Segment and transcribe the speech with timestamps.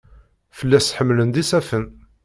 [0.57, 1.85] Fell-as ḥemlen-d isafen.